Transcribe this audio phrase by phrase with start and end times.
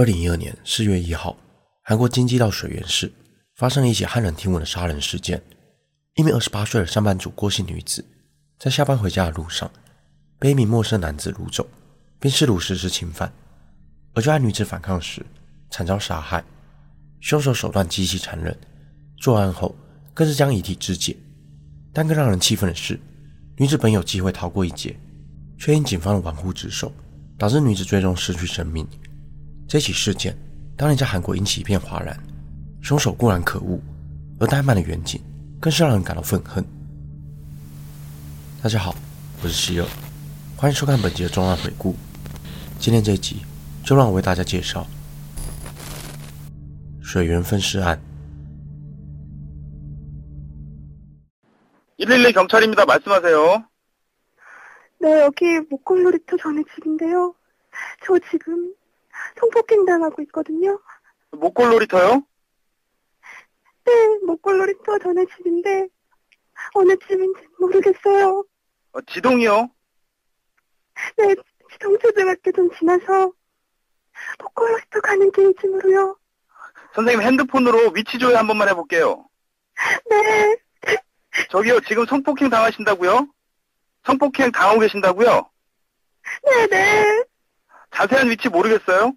[0.00, 1.36] 二零一二年四月一号，
[1.82, 3.12] 韩国京畿道水源市
[3.56, 5.42] 发生了一起骇人听闻的杀人事件。
[6.14, 8.02] 一名二十八岁的上班族郭姓女子，
[8.58, 9.70] 在下班回家的路上，
[10.38, 11.68] 被一名陌生男子掳走，
[12.18, 13.30] 并试图实施侵犯。
[14.14, 15.22] 而就在女子反抗时，
[15.70, 16.42] 惨遭杀害。
[17.20, 18.58] 凶手手段极其残忍，
[19.18, 19.76] 作案后
[20.14, 21.14] 更是将遗体肢解。
[21.92, 22.98] 但更让人气愤的是，
[23.58, 24.98] 女子本有机会逃过一劫，
[25.58, 26.90] 却因警方的玩忽职守，
[27.36, 28.88] 导致女子最终失去生命。
[29.69, 30.35] 这起事件
[30.77, 32.17] 当年在韩国引起一片哗然，
[32.81, 33.79] 凶手固然可恶，
[34.39, 35.21] 而怠慢的远景
[35.59, 36.63] 更是让人感到愤恨。
[38.61, 38.95] 大家好，
[39.41, 39.87] 我是希尔，
[40.55, 41.95] 欢迎收看本集的重案回顾。
[42.79, 43.41] 今天这一集
[43.83, 44.85] 就让我为大家介绍
[47.01, 47.99] 水源分尸案。
[51.97, 52.85] 112 경찰입니다.
[52.85, 53.63] 말씀하세요.
[54.99, 57.33] 네, 여기 목골놀이터 전에 집인데요.
[58.05, 58.73] 저 지금
[59.38, 60.80] 성폭행 당하고 있거든요.
[61.32, 62.22] 목골놀이터요?
[63.84, 63.92] 네,
[64.26, 65.88] 목골놀이터 전에 집인데
[66.74, 68.44] 어느 집인지 모르겠어요.
[68.92, 69.70] 어, 지동이요?
[71.16, 71.34] 네,
[71.72, 73.32] 지동초등학교 좀 지나서
[74.42, 76.18] 목골놀이터 가는 길쯤으로요.
[76.94, 79.28] 선생님 핸드폰으로 위치 조회 한 번만 해볼게요.
[80.10, 80.56] 네,
[81.50, 83.28] 저기요, 지금 성폭행 당하신다고요?
[84.04, 85.50] 성폭행 당하고 계신다고요?
[86.44, 87.24] 네네.
[87.92, 89.12] 자세한 위치 모르겠어요?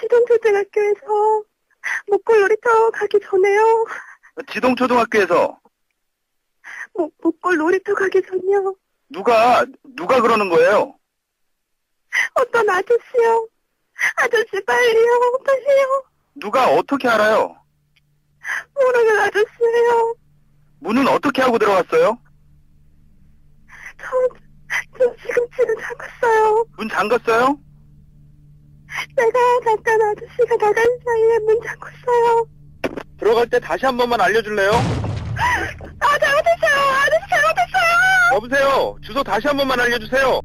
[0.00, 1.06] 지동초등학교에서
[2.08, 3.84] 목골 놀이터 가기 전에요.
[4.52, 5.58] 지동초등학교에서
[6.94, 8.74] 목, 목골 놀이터 가기 전요.
[9.10, 9.64] 누가
[9.96, 10.94] 누가 그러는 거예요?
[12.34, 13.48] 어떤 아저씨요.
[14.16, 15.38] 아저씨 빨리요.
[15.44, 16.04] 빨리요.
[16.34, 17.56] 누가 어떻게 알아요?
[18.74, 20.14] 모르는 아저씨예요.
[20.80, 22.18] 문은 어떻게 하고 들어갔어요?
[23.98, 24.06] 저,
[24.98, 26.64] 저 지금 집에 잠갔어요.
[26.76, 27.58] 문 잠갔어요?
[29.15, 32.47] 내가 잠깐 아저씨가 나간 사이에 문 잠궜어요.
[33.17, 34.71] 들어갈 때 다시 한 번만 알려줄래요?
[34.71, 36.75] 아, 잘못했어요.
[37.01, 38.35] 아저씨 잘못했어요.
[38.35, 38.95] 여보세요.
[39.01, 40.41] 주소 다시 한 번만 알려주세요.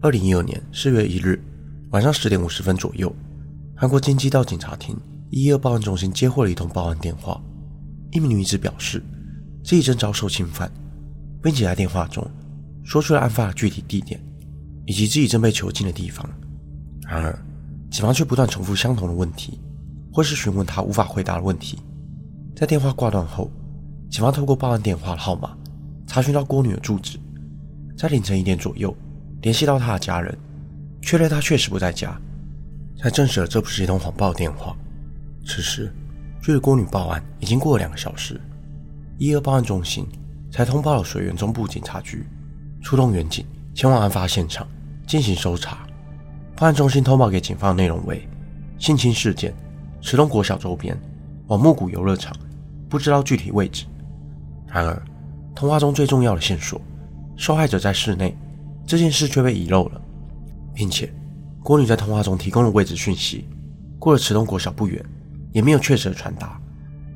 [0.00, 1.42] 二零一二年四月一日
[1.90, 3.12] 晚上十点五十分左右，
[3.76, 4.96] 韩国京畿道警察厅
[5.30, 7.40] 一一二报案中心接获了一通报案电话。
[8.12, 9.02] 一名女子表示
[9.64, 10.70] 自己正遭受侵犯，
[11.42, 12.24] 并且在电话中
[12.84, 14.20] 说出了案发的具体地点
[14.85, 16.27] 以及自己正被囚禁的地方。
[17.07, 17.45] 然而，
[17.91, 19.59] 警方却不断重复相同的问题，
[20.11, 21.79] 或是询问他无法回答的问题。
[22.55, 23.51] 在电话挂断后，
[24.09, 25.55] 警方透过报案电话的号码
[26.07, 27.17] 查询到郭女的住址，
[27.97, 28.95] 在凌晨一点左右。
[29.41, 30.37] 联系到她的家人，
[31.01, 32.17] 确认她确实不在家，
[32.97, 34.73] 才证实了这不是一通谎报电话。
[35.45, 35.93] 此时，
[36.41, 38.39] 距离郭女报案已经过了两个小时，
[39.17, 40.07] 一二报案中心
[40.49, 42.25] 才通报了水源中部警察局，
[42.81, 44.67] 出动员警前往案发现场
[45.07, 45.79] 进行搜查。
[46.55, 48.27] 报案中心通报给警方的内容为：
[48.77, 49.53] 性侵事件，
[50.01, 50.97] 池东国小周边，
[51.47, 52.35] 往木谷游乐场，
[52.87, 53.85] 不知道具体位置。
[54.67, 55.03] 然而，
[55.55, 56.79] 通话中最重要的线索，
[57.35, 58.37] 受害者在室内。
[58.85, 60.01] 这件事却被遗漏了，
[60.73, 61.09] 并且
[61.63, 63.47] 郭女在通话中提供的位置讯息，
[63.97, 65.03] 过了池东国小不远，
[65.53, 66.59] 也没有确实的传达，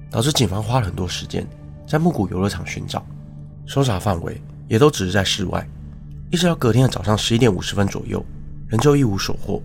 [0.10, 1.46] 导致警方花了很多时间
[1.86, 3.06] 在木谷游乐场寻找，
[3.68, 5.68] 搜查范围也都只是在室外，
[6.30, 8.24] 一直到隔天的早上十一点五十分左右，
[8.68, 9.62] 仍旧一无所获。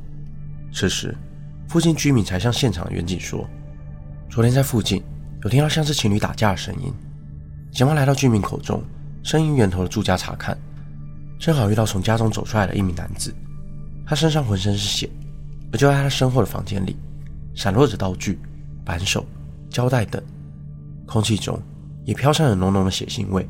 [0.73, 1.17] 此时，
[1.69, 3.49] 附近居民才向现场的员警说，
[4.31, 5.03] 昨天在附近
[5.43, 6.93] 有听到像是情侣打架的声音，
[7.73, 8.81] 警方来到居民口中
[9.25, 10.57] 声音源头的住家查看。
[11.39, 13.35] 正好遇到从家中走出来的一名男子，
[14.07, 15.11] 他身上浑身是血，
[15.73, 16.97] 而就在他身后的房间里，
[17.55, 18.39] 闪落着刀具、
[18.85, 19.27] 扳手、
[19.69, 20.23] 胶带等，
[21.07, 21.61] 空气中
[22.05, 23.45] 也飘散着浓浓的血腥味。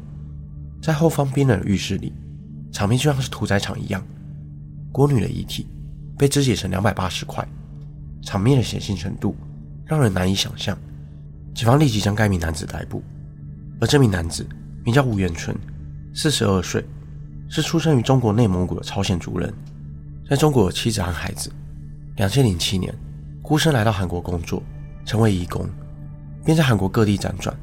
[0.81, 2.15] 在后方冰冷的浴室里，
[2.73, 4.03] 场面就像是屠宰场一样。
[4.91, 5.67] 郭女的遗体
[6.19, 7.47] 被肢解成两百八十块，
[8.23, 9.37] 场面的血腥程度
[9.87, 10.77] 让人难以想象。
[11.55, 13.03] 警方立即将该名男子逮捕，
[13.79, 14.45] 而这名男子
[14.85, 15.57] 名叫吴元春，
[16.15, 16.85] 四十二岁。
[17.55, 19.53] 是出生于中国内蒙古的朝鲜族人，
[20.27, 21.53] 在中国有妻子和孩子。
[22.17, 22.95] 两千零七年，
[23.43, 24.63] 孤身来到韩国工作，
[25.05, 25.69] 成为移工，
[26.47, 27.55] 并在韩国各地辗转，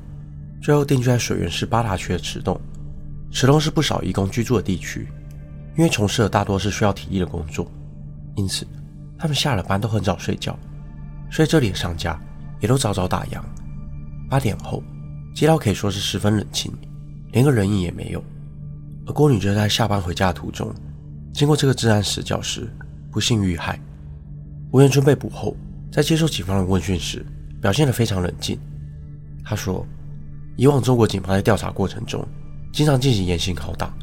[0.61, 2.61] 最后定居在水源市八大区的池洞。
[3.31, 5.07] 池东是不少移工居住的地区，
[5.77, 7.69] 因为从事的大多是需要体力的工作，
[8.35, 8.65] 因此
[9.17, 10.57] 他们下了班都很早睡觉，
[11.31, 12.19] 所以这里的商家
[12.59, 13.41] 也都早早打烊。
[14.29, 14.83] 八点后，
[15.33, 16.71] 街道可以说是十分冷清，
[17.31, 18.23] 连个人影也没有。
[19.07, 20.73] 而郭女就在下班回家的途中，
[21.33, 22.69] 经过这个治安死角时，
[23.11, 23.79] 不幸遇害。
[24.71, 25.55] 吴元春被捕后，
[25.91, 27.25] 在接受警方的问讯时，
[27.61, 28.59] 表现得非常冷静。
[29.43, 29.83] 他说
[30.57, 32.23] ：“以往中国警方在调查过程中，
[32.71, 33.93] 经常进行严刑拷打，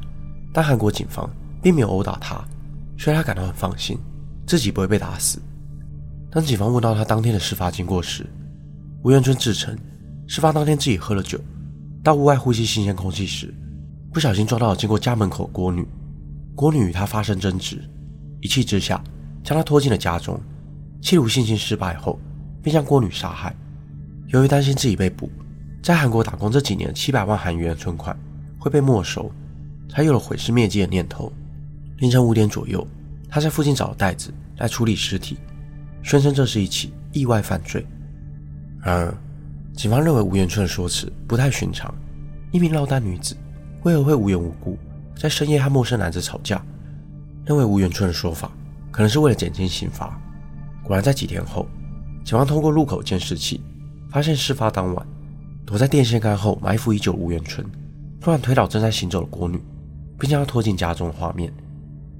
[0.52, 1.28] 但韩国警方
[1.62, 2.44] 并没有殴打他，
[2.98, 3.98] 所以他感到很放心，
[4.46, 5.40] 自己不会被打死。
[6.30, 8.26] 当警方问到他当天的事发经过时，
[9.02, 9.76] 吴元春自称，
[10.26, 11.38] 事发当天自己喝了酒，
[12.02, 13.54] 到屋外呼吸新鲜空气时，
[14.12, 15.86] 不小心撞到了经过家门口的郭女。
[16.54, 17.82] 郭女与他发生争执，
[18.40, 19.02] 一气之下
[19.44, 20.40] 将他拖进了家中，
[21.00, 22.18] 企图性侵失败后，
[22.62, 23.54] 便将郭女杀害。
[24.28, 25.30] 由于担心自己被捕，
[25.82, 28.18] 在韩国打工这几年七百万韩元的存款
[28.58, 29.30] 会被没收，
[29.88, 31.32] 才有了毁尸灭迹的念头。
[31.98, 32.86] 凌晨五点左右，
[33.28, 35.38] 他在附近找了袋子来处理尸体。
[36.02, 37.84] 宣称这是一起意外犯罪，
[38.80, 39.14] 然而，
[39.74, 41.92] 警方认为吴元春的说辞不太寻常。
[42.52, 43.36] 一名落单女子
[43.82, 44.78] 为何会无缘无故
[45.16, 46.64] 在深夜和陌生男子吵架？
[47.44, 48.50] 认为吴元春的说法
[48.92, 50.16] 可能是为了减轻刑罚。
[50.84, 51.66] 果然，在几天后，
[52.24, 53.60] 警方通过路口监视器
[54.08, 55.06] 发现事发当晚
[55.64, 57.66] 躲在电线杆后埋伏已久的吴元春
[58.20, 59.62] 突然推倒正在行走的郭女，
[60.18, 61.52] 并将她拖进家中的画面，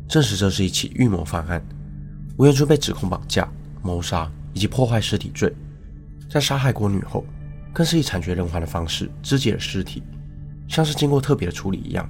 [0.08, 1.60] 证实这是一起预谋犯案。
[2.38, 3.48] 吴元春被指控绑架。
[3.82, 5.54] 谋杀以及破坏尸体罪，
[6.28, 7.24] 在杀害郭女后，
[7.72, 10.02] 更是以惨绝人寰的方式肢解了尸体，
[10.66, 12.04] 像是经过特别的处理一样，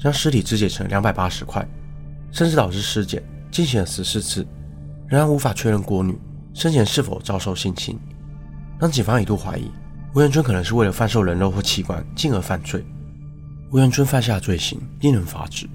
[0.00, 1.68] 将尸体肢解成两百八十块，
[2.30, 4.46] 甚至导致尸检进行了十四次，
[5.06, 6.18] 仍然无法确认郭女
[6.54, 7.98] 生前是否遭受性侵，
[8.80, 9.70] 让警方一度怀疑
[10.14, 12.82] 吴元春可能是为了贩售人肉或器官进而犯罪。
[13.72, 15.66] 吴元春犯下的罪行令人发指，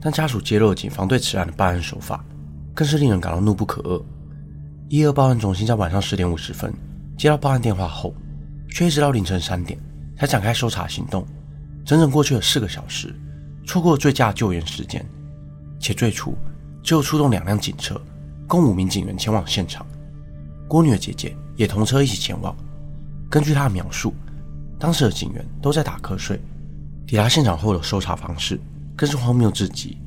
[0.00, 2.24] 但家属揭露警方对此案的办案手法，
[2.72, 4.02] 更是令人感到怒不可遏。
[4.88, 6.72] 一二报案中心在晚上十点五十分
[7.18, 8.14] 接到报案电话后，
[8.70, 9.78] 却一直到凌晨三点
[10.16, 11.26] 才展开搜查行动，
[11.84, 13.14] 整整过去了四个小时，
[13.66, 15.04] 错过了最佳救援时间。
[15.78, 16.34] 且最初
[16.82, 18.00] 只有出动两辆警车，
[18.48, 19.84] 共五名警员前往现场，
[20.66, 22.56] 郭女的姐姐也同车一起前往。
[23.28, 24.14] 根据她的描述，
[24.78, 26.40] 当时的警员都在打瞌睡，
[27.06, 28.58] 抵达现场后的搜查方式
[28.96, 29.98] 更是荒谬至极。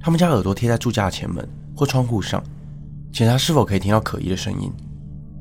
[0.00, 2.42] 他们将耳朵贴在住家的前门或窗户上。
[3.12, 4.70] 检查是否可以听到可疑的声音，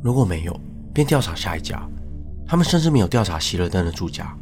[0.01, 0.59] 如果没有，
[0.93, 1.85] 便调查下一家。
[2.47, 4.33] 他们甚至没有调查熄了灯的住家，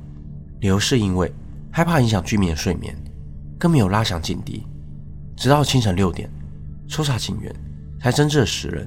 [0.59, 1.33] 理由是因为
[1.71, 2.95] 害怕影响居民的睡眠，
[3.57, 4.67] 更没有拉响警笛。
[5.35, 6.29] 直到清晨六点，
[6.87, 7.51] 搜查警员
[7.99, 8.85] 才增至了十人。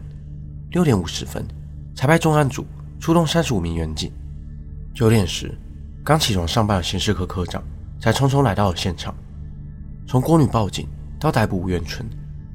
[0.71, 1.45] 六点五十分，
[1.95, 2.65] 才派重案组
[3.01, 4.13] 出动三十五名员警。
[4.95, 5.59] 九点时，
[6.07, 7.61] 刚起床上班的刑事科科长
[8.01, 9.13] 才匆匆来到了现场。
[10.07, 10.87] 从郭女报警
[11.19, 12.09] 到逮捕吴元春，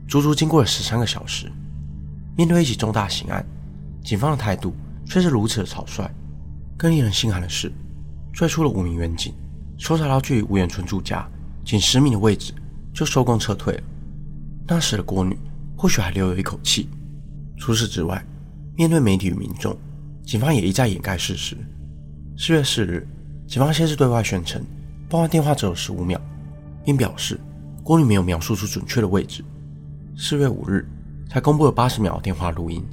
[0.08, 1.52] 足足经过了十三个小时。
[2.38, 3.46] 面对一起重大刑案，
[4.06, 4.74] 警方的态度
[5.06, 6.10] 却是如此的草率。
[6.78, 7.70] 更令人心寒的是，
[8.34, 9.34] 最初的五名员警
[9.78, 11.28] 搜查到距离吴元春住家
[11.66, 12.54] 仅十米的位置，
[12.94, 13.84] 就收工撤退了。
[14.66, 15.38] 那时的郭女
[15.76, 16.88] 或许还留有一口气。
[17.58, 18.26] 除此之外，
[18.78, 19.78] 面对媒体与民众，
[20.24, 21.58] 警方也一再掩盖事实。
[22.38, 23.06] 四月四日，
[23.52, 24.66] 警方先是对外宣称
[25.10, 26.18] 报案电话只有十五秒，
[26.86, 27.38] 并表示
[27.84, 29.44] 郭女没有描述出准确的位置。
[30.16, 30.88] 四月五日。
[31.30, 32.86] 才公布了八十秒电话录音，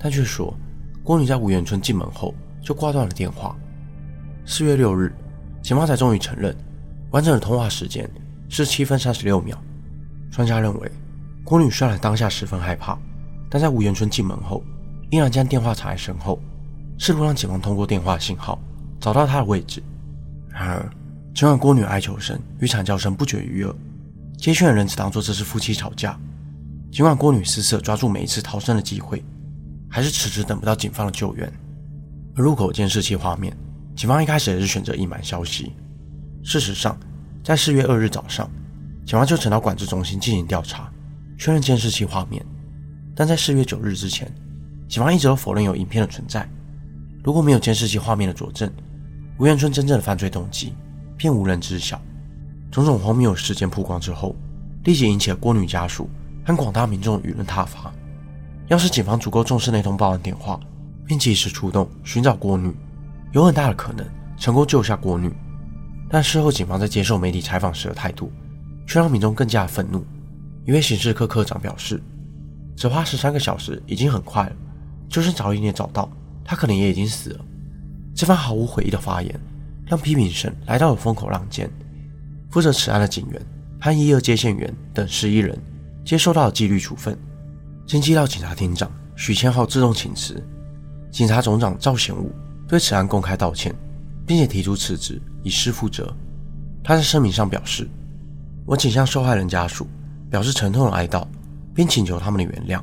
[0.00, 0.52] 但却说
[1.04, 3.56] 郭女在吴元春进门后就挂断了电话。
[4.44, 5.14] 四月六日，
[5.62, 6.52] 警方才终于承认
[7.12, 8.10] 完整的通话时间
[8.48, 9.56] 是七分三十六秒。
[10.28, 10.90] 专家认为，
[11.44, 12.98] 郭女虽然当下十分害怕，
[13.48, 14.60] 但在吴元春进门后，
[15.10, 16.40] 依然将电话藏在身后，
[16.98, 18.58] 试图让警方通过电话信号
[19.00, 19.82] 找到他的位置。
[20.48, 20.90] 然而，
[21.34, 23.74] 尽管郭女哀求声与惨叫声不绝于耳，
[24.36, 26.18] 接讯的人只当作这是夫妻吵架。
[26.90, 29.22] 尽管郭女死死抓住每一次逃生的机会，
[29.88, 31.52] 还是迟迟等不到警方的救援。
[32.34, 33.54] 而入口监视器画面，
[33.94, 35.72] 警方一开始也是选择隐瞒消息。
[36.42, 36.98] 事实上，
[37.44, 38.50] 在四月二日早上，
[39.04, 40.90] 警方就曾到管制中心进行调查，
[41.36, 42.44] 确认监视器画面。
[43.14, 44.32] 但在四月九日之前，
[44.88, 46.48] 警方一直都否认有影片的存在。
[47.22, 48.72] 如果没有监视器画面的佐证，
[49.38, 50.74] 吴元春真正的犯罪动机
[51.16, 52.00] 便无人知晓。
[52.70, 54.36] 种种荒谬事件曝光之后，
[54.84, 56.08] 立即引起了郭女家属。
[56.44, 57.92] 和广大民众舆论挞伐。
[58.68, 60.58] 要是警方足够重视那通报案电话，
[61.04, 62.74] 并及时出动寻找郭女，
[63.32, 64.02] 有很大的可能
[64.38, 65.30] 成功救下郭女。
[66.08, 68.32] 但事后警方在接受媒体采访时的态度，
[68.86, 70.02] 却让民众更加愤怒。
[70.64, 72.02] 一位刑事科科长表示
[72.74, 74.56] ：“只花十三个小时已经很快了，
[75.06, 76.10] 就算早一点找到，
[76.42, 77.44] 他可能也已经死了。”
[78.18, 79.40] 这番毫无悔意的发言，
[79.86, 81.70] 让批评声来到了风口浪尖。
[82.50, 83.40] 负责此案的警员
[83.80, 85.56] 和一二接线员等十一人。
[86.04, 87.16] 接受到了纪律处分，
[87.86, 90.42] 经济道警察厅长许千浩自动请辞，
[91.12, 92.32] 警察总长赵贤武
[92.66, 93.72] 对此案公开道歉，
[94.26, 96.12] 并且提出辞职以示负责。
[96.82, 97.88] 他在声明上表示
[98.66, 99.86] ：“我谨向受害人家属
[100.28, 101.24] 表示沉痛的哀悼，
[101.72, 102.82] 并请求他们的原谅。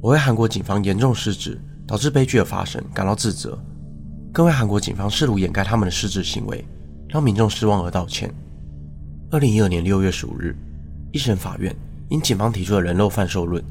[0.00, 3.58] 我为韩国警方严重失职导致悲剧的发生感到自责，
[4.36, 6.62] 更为韩国警方试图掩盖他们的失职行为
[7.08, 8.30] 让民众失望而道歉。”
[9.32, 10.54] 二零一二年六月十五日，
[11.10, 11.74] 一审法院。
[12.10, 13.64] 因警方提出的人肉贩售论，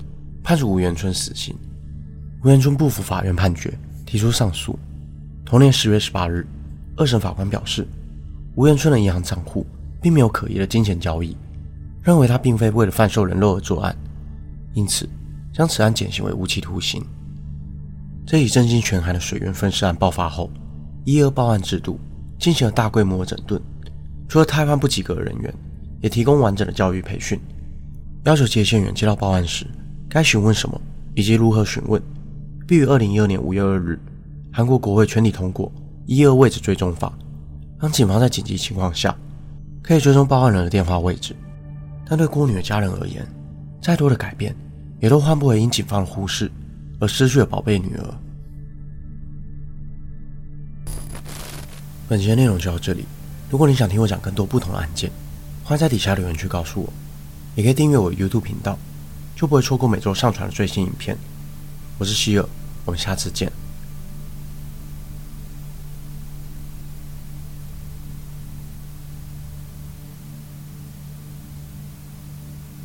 [0.44, 1.56] 判处吴元春死刑。
[2.44, 3.72] 吴元春不服法院判决，
[4.08, 4.78] 提出上诉。
[5.46, 6.48] 同年十月十八日，
[6.98, 7.88] 二审法官表示，
[8.56, 9.68] 吴元春的银行账户
[10.02, 11.38] 并没有可疑的金钱交易，
[12.02, 13.96] 认为他并非为了贩售人肉而作案，
[14.74, 15.08] 因此
[15.54, 17.06] 将此案减刑为无期徒刑。
[18.26, 20.50] 这起震惊全韩的水源分尸案爆发后，
[21.04, 22.00] 一二报案制度
[22.40, 23.62] 进行了大规模的整顿，
[24.28, 25.54] 除了汰换不及格的人员，
[26.02, 27.40] 也提供完整的教育培训，
[28.24, 29.68] 要求接线员接到报案时
[30.10, 30.82] 该询问什么
[31.14, 32.02] 以及如何询问，
[32.68, 34.00] 并于二零一二年五月二日，
[34.52, 35.72] 韩国国会全体通过
[36.08, 37.14] 一二位置追踪法，
[37.80, 39.16] 让警方在紧急情况下
[39.84, 41.36] 可以追踪报案人的电话位置。
[42.08, 43.24] 但对郭女的家人而言，
[43.80, 44.56] 再多的改变
[45.00, 46.52] 也都换不回因警方的忽视。
[47.00, 48.14] 而失去了宝贝女儿。
[52.08, 53.06] 本期的内容就到这里。
[53.50, 55.12] 如果你想听我讲更多不同的案件，
[55.64, 56.94] 欢迎在底下留言区告诉我。
[57.56, 58.78] 也可以订阅我的 YouTube 频道，
[59.36, 61.18] 就不会错过每周上传的最新影片。
[61.98, 62.46] 我是希尔，
[62.84, 63.52] 我们下次见。